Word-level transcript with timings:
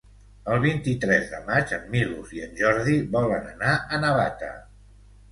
El 0.53 0.59
vint-i-tres 0.61 1.25
de 1.33 1.41
maig 1.49 1.73
en 1.77 1.83
Milos 1.95 2.31
i 2.37 2.41
en 2.45 2.57
Jordi 2.61 2.95
volen 3.17 3.45
anar 3.51 3.75
a 3.75 4.01
Navata. 4.05 4.49